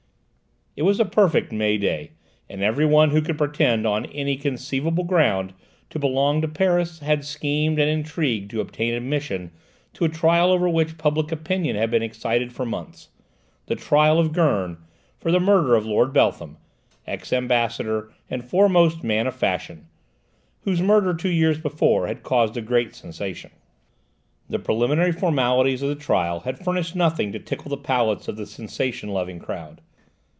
It 0.73 0.83
was 0.83 1.01
a 1.01 1.05
perfect 1.05 1.51
May 1.51 1.77
day, 1.77 2.11
and 2.49 2.63
everyone 2.63 3.09
who 3.09 3.21
could 3.21 3.37
pretend, 3.37 3.85
on 3.85 4.05
any 4.05 4.37
conceivable 4.37 5.03
ground, 5.03 5.53
to 5.89 5.99
belong 5.99 6.41
to 6.41 6.47
"Paris" 6.47 6.99
had 6.99 7.25
schemed 7.25 7.77
and 7.77 7.89
intrigued 7.89 8.49
to 8.51 8.61
obtain 8.61 8.93
admission 8.93 9.51
to 9.91 10.05
a 10.05 10.09
trial 10.09 10.49
over 10.49 10.69
which 10.69 10.97
public 10.97 11.29
opinion 11.29 11.75
had 11.75 11.91
been 11.91 12.01
excited 12.01 12.53
for 12.53 12.65
months: 12.65 13.09
the 13.65 13.75
trial 13.75 14.17
of 14.17 14.31
Gurn 14.31 14.77
for 15.19 15.29
the 15.29 15.41
murder 15.41 15.75
of 15.75 15.85
Lord 15.85 16.13
Beltham, 16.13 16.55
ex 17.05 17.33
Ambassador 17.33 18.09
and 18.29 18.41
foremost 18.41 19.03
man 19.03 19.27
of 19.27 19.35
fashion, 19.35 19.87
whose 20.61 20.81
murder, 20.81 21.13
two 21.13 21.27
years 21.29 21.59
before, 21.59 22.07
had 22.07 22.23
caused 22.23 22.55
a 22.55 22.61
great 22.61 22.95
sensation. 22.95 23.51
The 24.49 24.57
preliminary 24.57 25.11
formalities 25.11 25.81
of 25.81 25.89
the 25.89 25.95
trial 25.95 26.39
had 26.39 26.57
furnished 26.63 26.95
nothing 26.95 27.33
to 27.33 27.39
tickle 27.39 27.69
the 27.69 27.75
palates 27.77 28.29
of 28.29 28.37
the 28.37 28.45
sensation 28.45 29.09
loving 29.09 29.37
crowd. 29.37 29.81